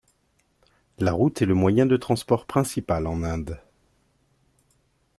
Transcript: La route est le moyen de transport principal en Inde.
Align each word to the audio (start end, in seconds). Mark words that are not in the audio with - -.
La 0.97 1.11
route 1.11 1.43
est 1.43 1.45
le 1.45 1.53
moyen 1.53 1.85
de 1.85 1.95
transport 1.95 2.47
principal 2.47 3.05
en 3.05 3.21
Inde. 3.21 3.61